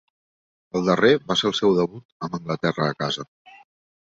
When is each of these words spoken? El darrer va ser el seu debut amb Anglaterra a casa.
El 0.79 0.87
darrer 0.87 1.11
va 1.27 1.37
ser 1.41 1.47
el 1.51 1.55
seu 1.59 1.75
debut 1.81 2.27
amb 2.29 2.39
Anglaterra 2.41 2.89
a 2.89 2.99
casa. 3.05 3.29